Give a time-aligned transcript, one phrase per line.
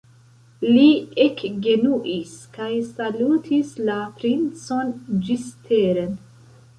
[0.67, 0.85] Li
[1.25, 4.89] ekgenuis kaj salutis la princon
[5.29, 6.17] ĝisteren.